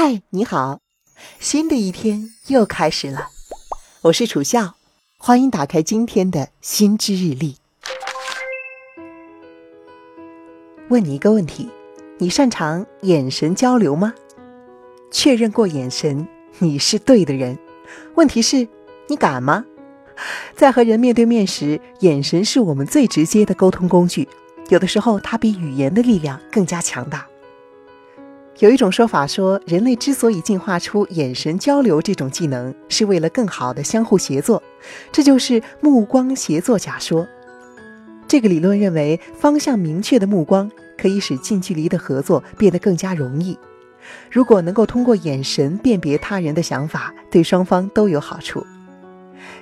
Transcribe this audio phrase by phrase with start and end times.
[0.00, 0.78] 嗨，你好，
[1.40, 3.30] 新的一天又开始了。
[4.02, 4.76] 我是楚笑，
[5.18, 7.56] 欢迎打开今天的心之日历。
[10.88, 11.68] 问你一个问题：
[12.18, 14.14] 你擅长眼神交流吗？
[15.10, 16.28] 确认过眼神，
[16.60, 17.58] 你是对的人。
[18.14, 18.68] 问题是，
[19.08, 19.64] 你敢吗？
[20.54, 24.28] 在和人面对面时，眼神是我们最直接的沟通工具，
[24.68, 27.26] 有的时候它比语言的力量更加强大。
[28.58, 34.60] 有一种说法说，人类之所以进化出眼神交流这种技能，是为了更好的相互协作，
[35.12, 37.24] 这就是目光协作假说。
[38.26, 40.68] 这个理论认为，方向明确的目光
[41.00, 43.56] 可以使近距离的合作变得更加容易。
[44.28, 48.66] 如果能够通过眼神辨别他人的想法，对双方都有好处。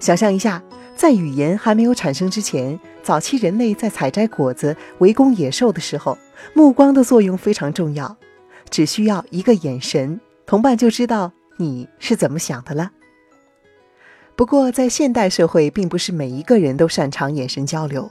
[0.00, 0.62] 想象一下，
[0.94, 6.18] 在语言还没有产生之前，早期人类在采摘果子、围攻野兽的时候，
[6.52, 8.14] 目光的作用非常重要。
[8.72, 12.90] 只需要一个眼神，同伴就知道你是怎么想的了。
[14.34, 18.10] 不过，在现代社会，并不是每一个人都擅长眼神交流，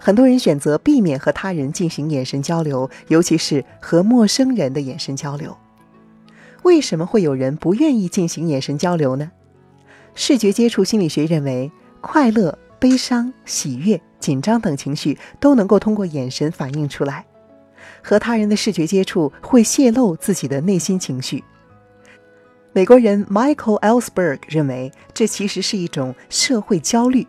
[0.00, 5.56] 很多人选择避免和他人进行眼神交流，尤其是和陌生人的眼神交流。
[6.64, 9.30] 为什么会有人不愿意进行眼神交流呢？
[10.16, 11.70] 视觉接触心理学认为，
[12.00, 17.24] 快乐、悲伤、喜悦、紧张等情绪都能够通过眼神反映出来。
[18.02, 21.42] 和他人的视觉接触会泄露自己的内心情绪。
[22.72, 27.26] 美国人 Michael Ellsberg 认为，这其实是一种社会焦虑，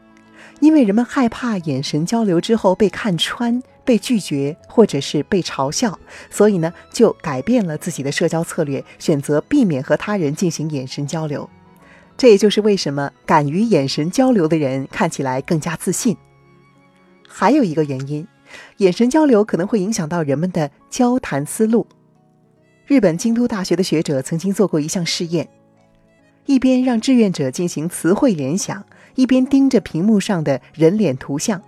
[0.60, 5.98] 因为人们害怕眼神交流之后被看穿、被拒绝或者是被嘲笑，
[6.30, 11.50] 所以呢，就改变了自己的社交策略，选择避免和他人进行眼神交流。
[12.16, 16.16] 这也就是为什么敢于眼神交流的人看起来更加自信。
[17.28, 18.28] 还有一个原因。
[18.78, 21.86] 眼神交流可能会影响到人们的交谈思路。
[22.86, 25.48] 日本京都大学的学者曾经做过一项试验，
[26.46, 28.84] 一边让志愿者进行词汇联想，
[29.16, 31.62] 一边盯着屏幕上的人脸图像。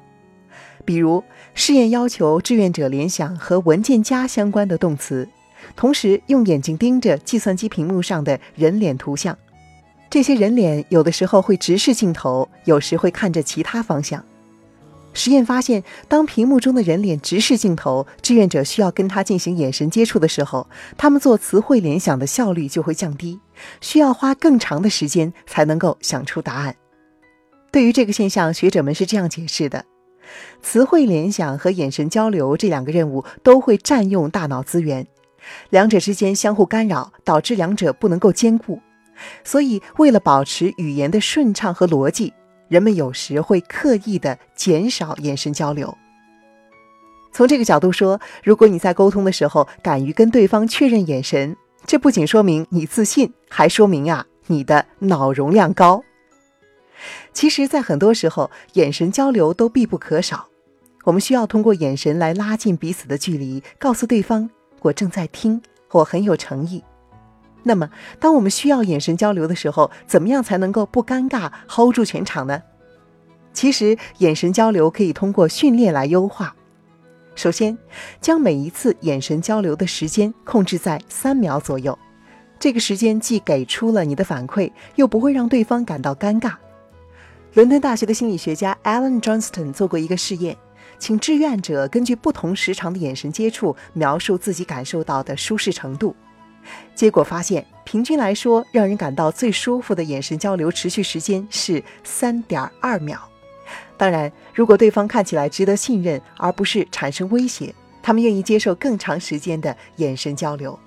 [0.85, 1.23] 比如，
[1.53, 5.29] 试验要求志愿者联想和文件夹相关的动词，
[5.77, 9.38] 同时用眼睛盯着计算机屏幕上的人脸图像。
[10.09, 14.23] 这些人脸有的时候会直视镜头，有时会看着其他方向。
[15.13, 23.40] 实验发现，当屏幕中的人脸直视镜头，志愿者需要跟他进行眼神接触的时候，他们做词汇联想的效率就会降低，
[23.79, 26.75] 需要花更长的时间才能够想出答案。
[27.72, 29.85] 对于这个现象，学者们是这样解释的：
[30.62, 35.07] 词汇联想和眼神交流这两个任务都会占用大脑资源，
[35.69, 38.79] 两者之间相互干扰，导致两者不能够兼顾。
[39.44, 42.34] 所以，为了保持语言的顺畅和逻辑。
[42.73, 45.95] 人们有时会刻意的减少眼神交流。
[47.31, 56.03] 从这个角度说，如果你在沟通的时候敢于跟对方确认眼神，这不仅说明你自信，还说明啊你的脑容量高。
[57.31, 60.47] 其实，在很多时候，眼神交流都必不可少。
[61.03, 64.50] 我们需要通过眼神来拉近彼此的距离，告诉对方
[64.81, 65.61] 我正在听，
[65.91, 66.84] 我很有诚意。
[67.63, 72.62] 那么，当我们需要眼神交流的时候，怎么样才能够不尴尬，hold 住全场呢？
[73.53, 76.56] 其实，眼神交流可以通过训练来优化。
[77.35, 77.78] 首先，
[78.19, 81.97] 将每一次眼神交流的时间控制在三秒左右，
[82.59, 86.53] 这个时间既给出了你的反馈，又不会让对方感到尴尬。
[87.53, 90.57] 伦敦大学的心理学家 Alan Johnston 做过一个试验，
[91.00, 96.16] 请志愿者根据不同时长的眼神接触，描述自己感受到的舒适程度。
[96.96, 103.19] 结果发现，平均来说，让人感到最舒服的眼神交流持续时间是三点二秒。
[103.97, 110.78] 当然，如果对方看起来值得信任，而不是产生威胁，他们愿意接受更长时间的眼神交流。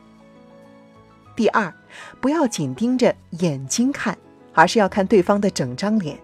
[1.34, 1.72] 第二，
[2.20, 4.16] 不要紧盯着眼睛看，
[4.53, 6.19] 而是要看对方的整张脸，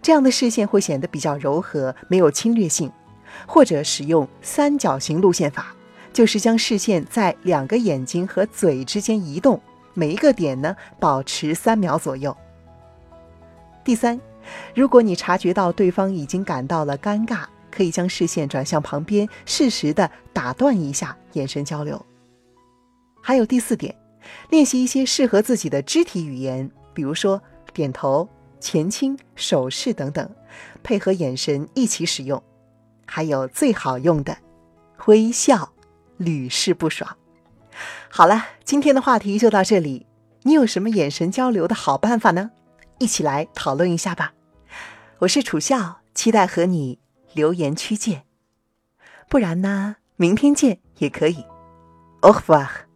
[0.00, 2.90] 这样的视线会显得比较柔和，没有侵略性。
[3.46, 5.74] 或者使用三角形路线法。
[6.18, 9.60] 就是将视线在两个眼睛和嘴之间移动，
[9.94, 12.36] 每一个点呢保持三秒左右。
[13.84, 14.20] 第三，
[14.74, 22.04] 如果你察觉到对方已经感到了尴尬，可以将视线转向旁边，适时的打断一下眼神交流。
[23.22, 23.94] 还有第四点，
[24.50, 27.40] 练习一些适合自己的肢体语言，比如说
[27.72, 28.28] 点头、
[28.58, 30.28] 前倾、手势等等，
[30.82, 32.42] 配合眼神一起使用。
[33.06, 34.36] 还有最好用的
[35.06, 35.72] 微笑。
[36.18, 37.16] 屡试不爽。
[38.10, 40.06] 好了，今天的话题就到这里。
[40.42, 42.50] 你有什么眼神交流的好办法呢？
[42.98, 44.32] 一起来讨论一下吧。
[45.20, 46.98] 我是楚笑，期待和你
[47.32, 48.24] 留言区见。
[49.28, 51.44] 不然呢，明天见也可以。
[52.22, 52.87] Au revoir。